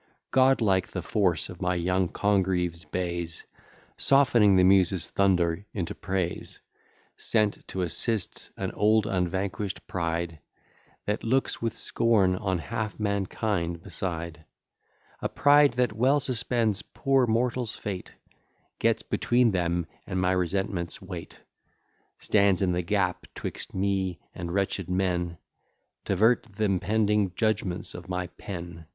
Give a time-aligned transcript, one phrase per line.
[0.31, 3.43] Godlike the force of my young Congreve's bays,
[3.97, 6.59] Softening the Muse's thunder into praise;
[7.17, 10.39] Sent to assist an old unvanquish'd pride
[11.05, 14.43] That looks with scorn on half mankind beside;
[15.21, 18.15] A pride that well suspends poor mortals' fate,
[18.79, 21.39] Gets between them and my resentment's weight,
[22.17, 25.37] Stands in the gap 'twixt me and wretched men,
[26.05, 28.87] T'avert th'impending judgments of my pen.